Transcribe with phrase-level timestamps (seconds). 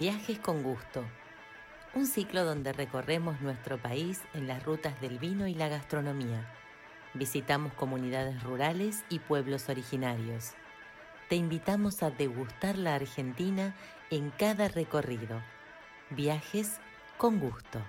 [0.00, 1.04] Viajes con Gusto.
[1.92, 6.50] Un ciclo donde recorremos nuestro país en las rutas del vino y la gastronomía.
[7.12, 10.52] Visitamos comunidades rurales y pueblos originarios.
[11.28, 13.74] Te invitamos a degustar la Argentina
[14.10, 15.42] en cada recorrido.
[16.08, 16.78] Viajes
[17.18, 17.82] con Gusto.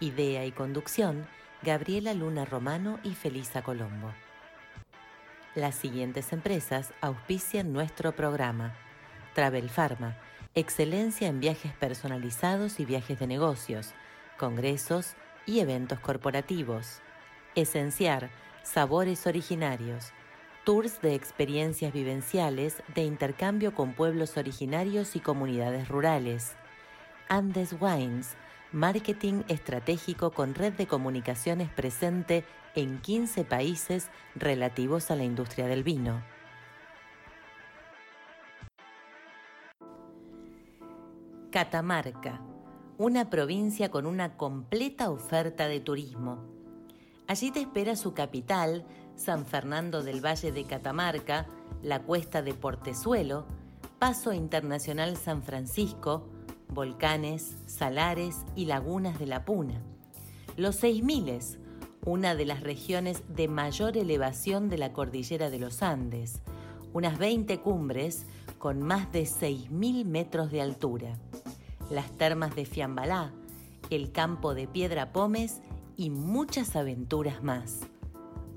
[0.00, 1.26] Idea y conducción,
[1.62, 4.12] Gabriela Luna Romano y Felisa Colombo.
[5.54, 8.74] Las siguientes empresas auspician nuestro programa.
[9.34, 10.18] Travel Pharma,
[10.54, 13.92] excelencia en viajes personalizados y viajes de negocios,
[14.38, 15.14] congresos
[15.46, 17.00] y eventos corporativos.
[17.56, 18.30] Esenciar,
[18.62, 20.12] sabores originarios,
[20.64, 26.54] tours de experiencias vivenciales de intercambio con pueblos originarios y comunidades rurales.
[27.28, 28.36] Andes Wines,
[28.70, 32.44] marketing estratégico con red de comunicaciones presente
[32.76, 36.33] en 15 países relativos a la industria del vino.
[41.54, 42.40] Catamarca,
[42.98, 46.42] una provincia con una completa oferta de turismo.
[47.28, 51.46] Allí te espera su capital, San Fernando del Valle de Catamarca,
[51.80, 53.46] la cuesta de Portezuelo,
[54.00, 56.28] Paso Internacional San Francisco,
[56.70, 59.80] volcanes, salares y lagunas de la Puna.
[60.56, 61.60] Los Seis Miles,
[62.04, 66.40] una de las regiones de mayor elevación de la cordillera de los Andes,
[66.92, 68.26] unas 20 cumbres
[68.58, 71.16] con más de 6.000 metros de altura
[71.90, 73.32] las termas de Fiambalá,
[73.90, 75.60] el campo de Piedra Pómez
[75.96, 77.80] y muchas aventuras más.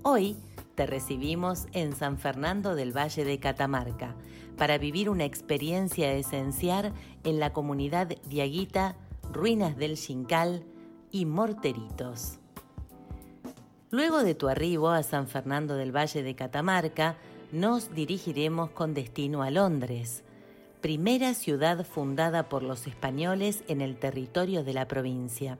[0.03, 0.37] Hoy
[0.75, 4.15] te recibimos en San Fernando del Valle de Catamarca
[4.57, 8.95] para vivir una experiencia esencial en la comunidad diaguita,
[9.31, 10.63] Ruinas del Xincal
[11.11, 12.39] y Morteritos.
[13.89, 17.17] Luego de tu arribo a San Fernando del Valle de Catamarca,
[17.51, 20.23] nos dirigiremos con destino a Londres,
[20.81, 25.57] primera ciudad fundada por los españoles en el territorio de la provincia.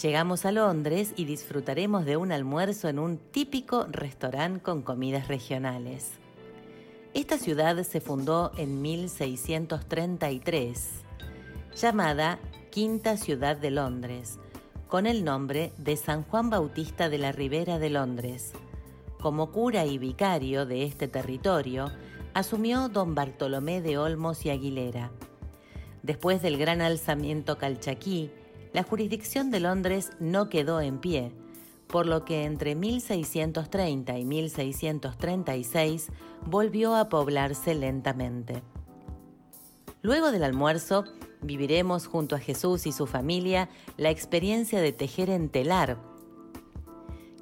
[0.00, 6.12] Llegamos a Londres y disfrutaremos de un almuerzo en un típico restaurante con comidas regionales.
[7.12, 10.90] Esta ciudad se fundó en 1633,
[11.74, 12.38] llamada
[12.70, 14.38] Quinta Ciudad de Londres,
[14.86, 18.52] con el nombre de San Juan Bautista de la Ribera de Londres.
[19.20, 21.90] Como cura y vicario de este territorio,
[22.34, 25.10] asumió don Bartolomé de Olmos y Aguilera.
[26.02, 28.30] Después del gran alzamiento calchaquí,
[28.72, 31.32] la jurisdicción de Londres no quedó en pie,
[31.88, 36.08] por lo que entre 1630 y 1636
[36.46, 38.62] volvió a poblarse lentamente.
[40.02, 41.04] Luego del almuerzo,
[41.42, 45.98] viviremos junto a Jesús y su familia la experiencia de tejer en telar,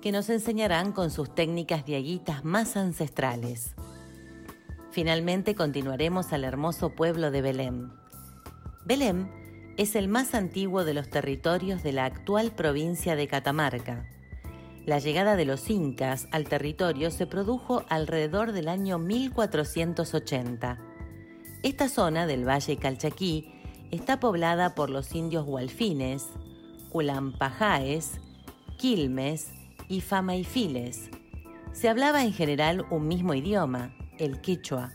[0.00, 3.74] que nos enseñarán con sus técnicas diaguitas más ancestrales.
[4.98, 7.92] Finalmente continuaremos al hermoso pueblo de Belém.
[8.84, 9.28] Belém
[9.76, 14.10] es el más antiguo de los territorios de la actual provincia de Catamarca.
[14.86, 20.80] La llegada de los incas al territorio se produjo alrededor del año 1480.
[21.62, 23.52] Esta zona del Valle Calchaquí
[23.92, 26.26] está poblada por los indios hualfines,
[26.90, 28.20] culampajaes,
[28.78, 29.52] quilmes
[29.88, 31.08] y famaifiles.
[31.70, 34.92] Se hablaba en general un mismo idioma, el quechua.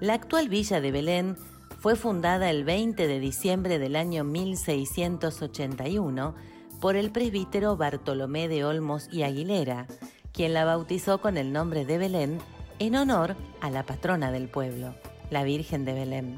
[0.00, 1.36] La actual villa de Belén
[1.78, 6.34] fue fundada el 20 de diciembre del año 1681
[6.80, 9.86] por el presbítero Bartolomé de Olmos y Aguilera,
[10.32, 12.38] quien la bautizó con el nombre de Belén
[12.78, 14.94] en honor a la patrona del pueblo,
[15.30, 16.36] la Virgen de Belén.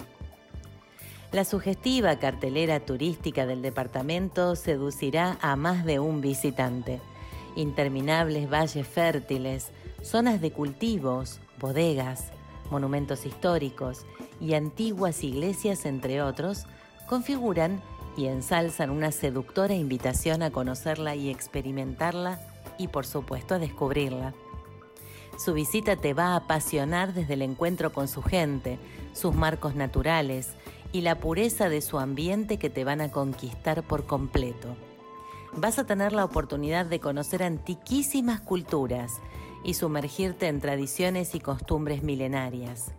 [1.33, 7.01] La sugestiva cartelera turística del departamento seducirá a más de un visitante.
[7.57, 9.71] Interminables valles fértiles,
[10.03, 12.33] zonas de cultivos, bodegas,
[12.71, 14.05] monumentos históricos
[14.41, 16.67] y antiguas iglesias, entre otros,
[17.07, 17.81] configuran
[18.17, 22.41] y ensalzan una seductora invitación a conocerla y experimentarla
[22.77, 24.35] y por supuesto a descubrirla.
[25.39, 28.79] Su visita te va a apasionar desde el encuentro con su gente,
[29.15, 30.51] sus marcos naturales
[30.93, 34.77] y la pureza de su ambiente que te van a conquistar por completo.
[35.55, 39.21] Vas a tener la oportunidad de conocer antiquísimas culturas
[39.65, 42.93] y sumergirte en tradiciones y costumbres milenarias.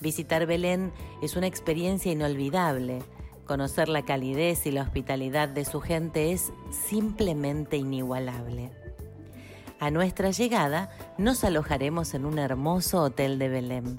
[0.00, 3.02] Visitar Belén es una experiencia inolvidable.
[3.46, 8.70] Conocer la calidez y la hospitalidad de su gente es simplemente inigualable.
[9.78, 13.96] A nuestra llegada nos alojaremos en un hermoso hotel de Belén.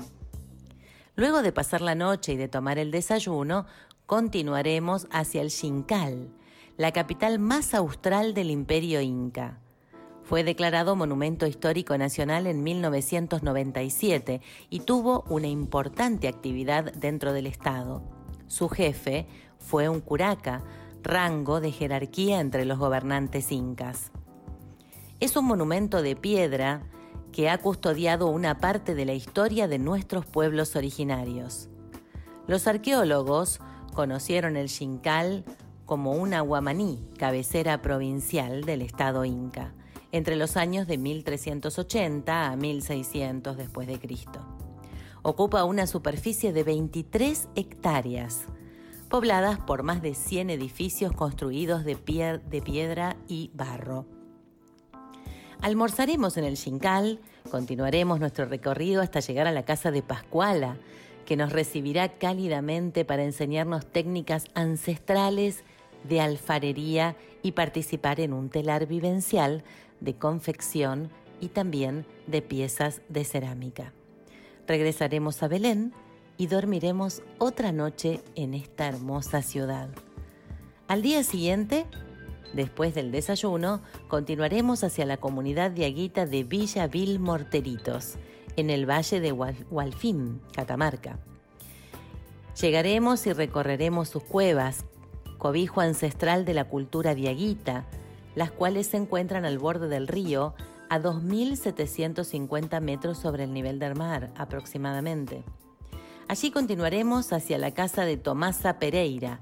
[1.15, 3.65] Luego de pasar la noche y de tomar el desayuno,
[4.05, 6.29] continuaremos hacia el Xincal,
[6.77, 9.59] la capital más austral del imperio inca
[10.27, 18.03] Fue declarado Monumento Histórico Nacional en 1997 y tuvo una importante actividad dentro del Estado.
[18.47, 19.25] Su jefe
[19.57, 20.65] fue un curaca,
[21.01, 24.11] rango de jerarquía entre los gobernantes incas.
[25.21, 26.81] Es un monumento de piedra
[27.31, 31.69] que ha custodiado una parte de la historia de nuestros pueblos originarios.
[32.47, 33.61] Los arqueólogos
[33.93, 35.45] conocieron el Xincal
[35.85, 39.73] como una guamaní, cabecera provincial del estado inca,
[40.11, 44.39] entre los años de 1380 a 1600 después de Cristo.
[45.21, 48.45] Ocupa una superficie de 23 hectáreas,
[49.09, 54.05] pobladas por más de 100 edificios construidos de, de piedra y barro.
[55.61, 57.19] Almorzaremos en el Xincal,
[57.49, 60.77] continuaremos nuestro recorrido hasta llegar a la casa de Pascuala,
[61.25, 65.63] que nos recibirá cálidamente para enseñarnos técnicas ancestrales
[66.07, 69.63] de alfarería y participar en un telar vivencial
[69.99, 71.09] de confección
[71.39, 73.93] y también de piezas de cerámica.
[74.67, 75.93] Regresaremos a Belén
[76.37, 79.89] y dormiremos otra noche en esta hermosa ciudad.
[80.87, 81.85] Al día siguiente,
[82.53, 88.15] después del desayuno, continuaremos hacia la comunidad diaguita de Villa Vil Morteritos,
[88.55, 91.19] en el valle de Hualfín, Catamarca.
[92.59, 94.85] Llegaremos y recorreremos sus cuevas,
[95.37, 97.85] cobijo ancestral de la cultura diaguita,
[98.37, 100.53] las cuales se encuentran al borde del río
[100.89, 105.43] a 2.750 metros sobre el nivel del mar aproximadamente.
[106.27, 109.39] Allí continuaremos hacia la casa de Tomasa Pereira,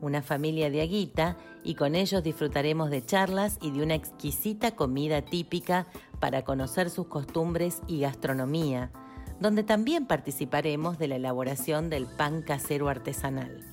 [0.00, 5.22] una familia de Aguita, y con ellos disfrutaremos de charlas y de una exquisita comida
[5.22, 5.88] típica
[6.20, 8.92] para conocer sus costumbres y gastronomía,
[9.40, 13.64] donde también participaremos de la elaboración del pan casero artesanal.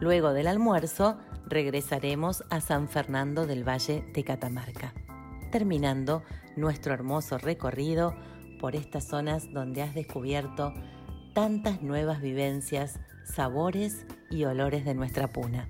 [0.00, 4.92] Luego del almuerzo, regresaremos a San Fernando del Valle de Catamarca,
[5.50, 6.22] terminando
[6.56, 8.14] nuestro hermoso recorrido
[8.58, 10.74] por estas zonas donde has descubierto
[11.34, 15.68] tantas nuevas vivencias, sabores y olores de nuestra puna.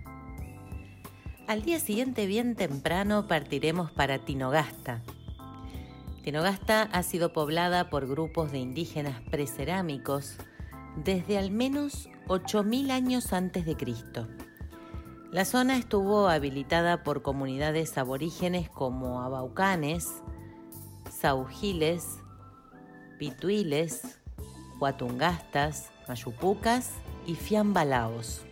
[1.46, 5.02] Al día siguiente, bien temprano, partiremos para Tinogasta.
[6.22, 10.36] Tinogasta ha sido poblada por grupos de indígenas precerámicos
[10.96, 14.26] desde al menos 8.000 años antes de Cristo.
[15.36, 20.08] La zona estuvo habilitada por comunidades aborígenes como abaucanes,
[21.10, 22.06] saujiles,
[23.18, 24.18] pituiles,
[24.80, 26.92] Huatungastas, Mayupucas
[27.26, 28.46] y Fiambalaos.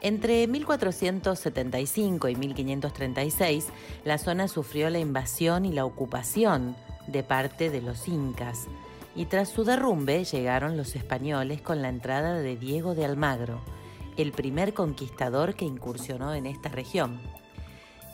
[0.00, 3.66] Entre 1475 y 1536,
[4.04, 6.76] la zona sufrió la invasión y la ocupación
[7.08, 8.68] de parte de los incas,
[9.16, 13.60] y tras su derrumbe llegaron los españoles con la entrada de Diego de Almagro,
[14.18, 17.20] el primer conquistador que incursionó en esta región.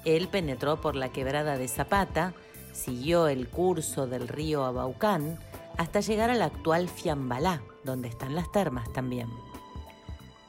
[0.05, 2.35] Él penetró por la quebrada de Zapata,
[2.73, 5.39] siguió el curso del río Abaucán,
[5.79, 9.29] hasta llegar al actual Fiambalá, donde están las termas también.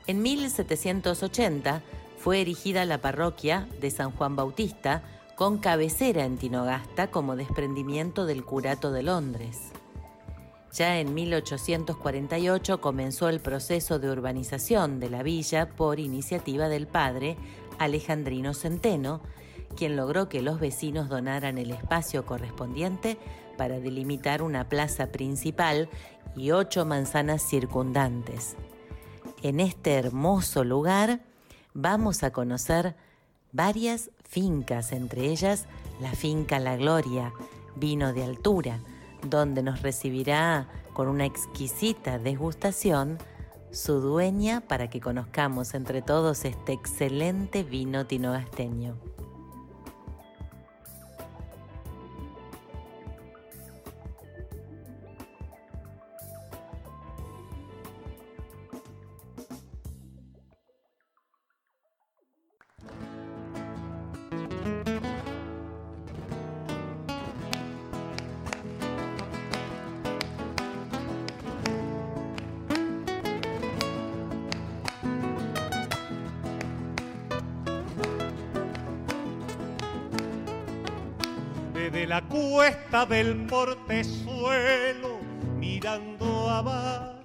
[0.07, 1.81] En 1780
[2.19, 5.03] fue erigida la parroquia de San Juan Bautista
[5.35, 9.71] con cabecera en Tinogasta como desprendimiento del curato de Londres.
[10.75, 17.37] Ya en 1848 comenzó el proceso de urbanización de la villa por iniciativa del padre
[17.79, 19.21] Alejandrino Centeno,
[19.77, 23.17] quien logró que los vecinos donaran el espacio correspondiente
[23.57, 25.87] para delimitar una plaza principal
[26.35, 28.57] y ocho manzanas circundantes.
[29.43, 31.21] En este hermoso lugar
[31.73, 32.97] vamos a conocer
[33.53, 35.67] varias fincas, entre ellas
[36.01, 37.31] la finca La Gloria,
[37.77, 38.81] vino de altura,
[39.29, 43.17] donde nos recibirá con una exquisita degustación
[43.71, 49.14] su dueña para que conozcamos entre todos este excelente vino tinogasteño.
[81.95, 85.17] De la cuesta del portezuelo,
[85.57, 87.23] mirando abajo,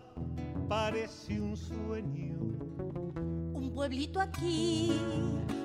[0.68, 2.36] parece un sueño.
[3.52, 4.92] Un pueblito aquí,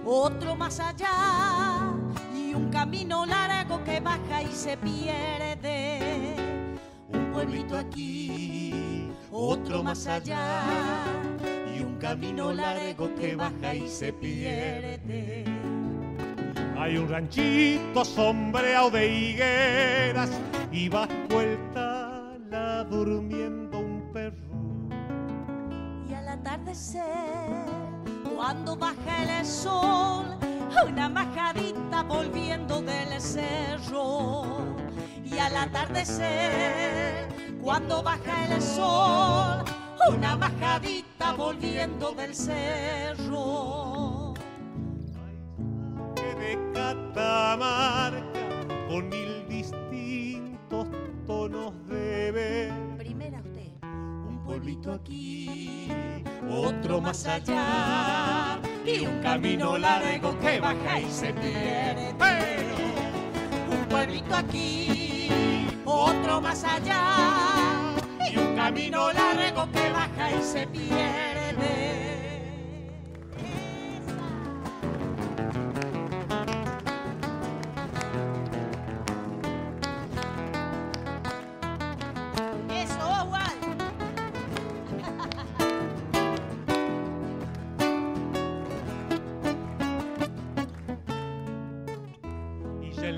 [0.04, 1.94] otro más allá,
[2.36, 6.36] y un camino largo que baja y se pierde.
[7.14, 10.64] Un pueblito aquí, otro más allá,
[11.78, 15.46] y un camino largo que baja y se pierde
[16.86, 20.30] Hay un ranchito sombreado de higueras
[20.72, 24.36] y bajo el tala durmiendo un perro.
[26.08, 27.66] Y al atardecer,
[28.36, 30.38] cuando baja el sol,
[30.88, 34.44] una majadita volviendo del cerro.
[35.24, 37.30] Y al atardecer,
[37.64, 39.66] cuando baja el sol,
[40.16, 43.95] una majadita volviendo del cerro.
[47.56, 48.22] Catamarca
[48.90, 50.88] con mil distintos
[51.26, 52.98] tonos de ver.
[52.98, 53.72] Primera usted.
[54.28, 55.88] Un pueblito aquí,
[56.50, 62.14] otro más allá y un camino largo que baja y se pierde.
[62.20, 62.76] Pero
[63.72, 65.30] Un pueblito aquí,
[65.86, 67.96] otro más allá
[68.32, 72.05] y un camino largo que baja y se pierde.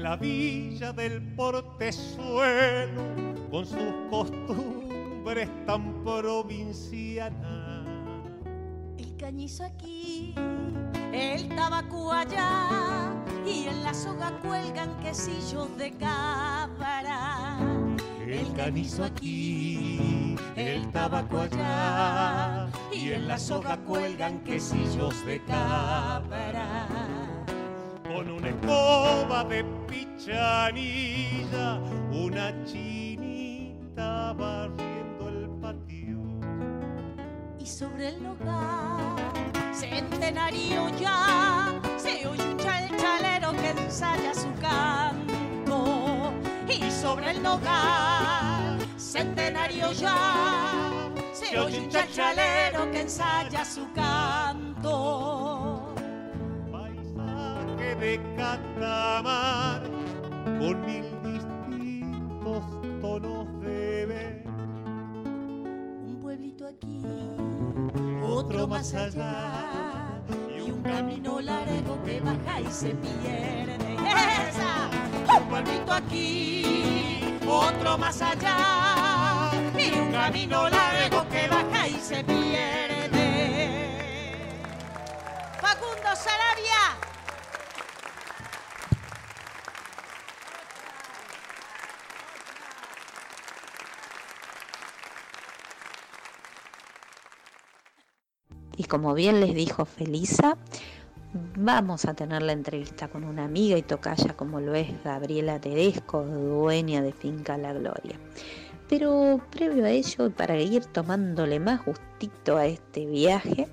[0.08, 3.02] La villa del portezuelo
[3.52, 7.86] con sus costumbres tan provincianas.
[8.98, 10.34] El cañizo aquí,
[11.12, 13.14] el tabaco allá
[13.46, 17.58] y en la soga cuelgan quesillos de cabra.
[18.26, 26.88] El canizo aquí, el tabaco allá y en la soga cuelgan quesillos de cabra.
[28.06, 29.66] Con una escoba de
[32.12, 36.18] una chinita barriendo el patio.
[37.58, 39.16] Y sobre el nogal,
[39.74, 46.34] centenario ya, se oye un chalchalero que ensaya su canto.
[46.68, 55.96] Y sobre el nogal, centenario ya, se oye un chalchalero que ensaya su canto.
[56.70, 60.07] Paisaje de Catamarca
[60.60, 62.64] con mil distintos
[63.02, 64.44] tonos de ver.
[64.48, 67.04] Un pueblito aquí,
[68.24, 70.22] Otro más allá
[70.56, 73.98] y un camino largo que baja y se pierde.
[74.50, 74.90] ¡Esa!
[75.38, 83.18] Un pueblito aquí, otro más allá y un camino largo que baja y se pierde.
[85.62, 87.07] Facundo Sarabia.
[98.88, 100.58] Como bien les dijo Felisa,
[101.56, 106.24] vamos a tener la entrevista con una amiga y tocaya como lo es Gabriela Tedesco,
[106.24, 108.20] dueña de Finca La Gloria.
[108.88, 113.68] Pero previo a ello, para ir tomándole más gustito a este viaje,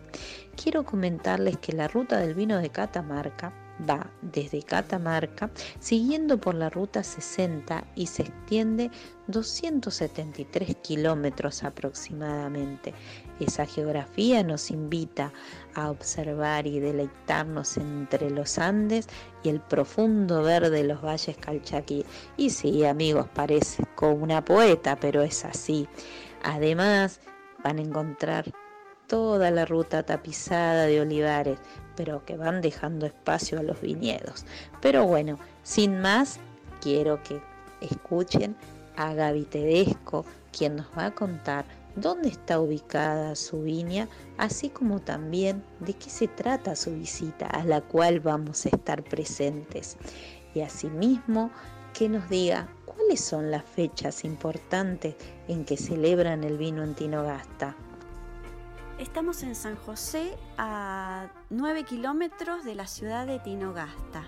[0.60, 3.52] quiero comentarles que la ruta del vino de Catamarca
[3.88, 5.50] va desde Catamarca
[5.80, 8.90] siguiendo por la ruta 60 y se extiende
[9.26, 12.94] 273 kilómetros aproximadamente.
[13.40, 15.32] Esa geografía nos invita
[15.74, 19.08] a observar y deleitarnos entre los Andes
[19.42, 22.04] y el profundo verde de los valles Calchaquí.
[22.36, 25.88] Y sí, amigos, parezco una poeta, pero es así.
[26.42, 27.20] Además,
[27.62, 28.52] van a encontrar
[29.06, 31.58] toda la ruta tapizada de olivares,
[31.96, 34.44] pero que van dejando espacio a los viñedos.
[34.80, 36.38] Pero bueno, sin más,
[36.80, 37.40] quiero que
[37.80, 38.56] escuchen
[38.96, 40.24] a Gaby Tedesco,
[40.56, 41.64] quien nos va a contar
[41.96, 44.08] dónde está ubicada su viña,
[44.38, 49.02] así como también de qué se trata su visita, a la cual vamos a estar
[49.02, 49.96] presentes.
[50.54, 51.50] Y asimismo,
[51.92, 55.14] que nos diga cuáles son las fechas importantes
[55.46, 57.76] en que celebran el vino en Tinogasta.
[58.98, 64.22] Estamos en San José, a 9 kilómetros de la ciudad de Tinogasta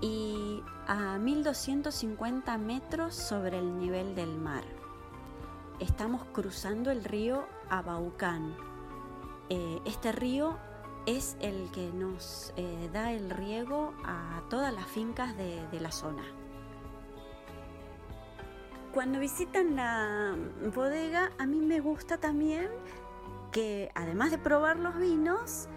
[0.00, 4.64] y a 1250 metros sobre el nivel del mar.
[5.80, 8.56] Estamos cruzando el río Abaucán.
[9.50, 10.56] Eh, este río
[11.04, 15.92] es el que nos eh, da el riego a todas las fincas de, de la
[15.92, 16.24] zona.
[18.94, 20.34] Cuando visitan la
[20.74, 22.70] bodega, a mí me gusta también
[23.52, 25.68] que además de probar los vinos,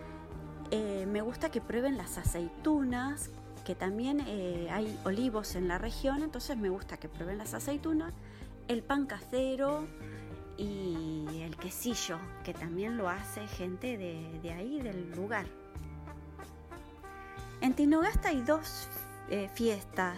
[0.72, 3.30] eh, me gusta que prueben las aceitunas,
[3.66, 8.14] que también eh, hay olivos en la región, entonces me gusta que prueben las aceitunas,
[8.68, 9.86] el pan casero
[10.58, 15.46] y el quesillo, que también lo hace gente de, de ahí, del lugar.
[17.62, 18.88] En Tinogasta hay dos
[19.30, 20.18] eh, fiestas,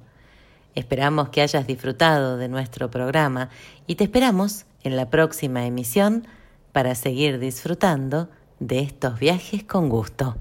[0.74, 3.48] Esperamos que hayas disfrutado de nuestro programa
[3.86, 6.28] y te esperamos en la próxima emisión
[6.72, 8.28] para seguir disfrutando
[8.60, 10.36] de estos viajes con gusto.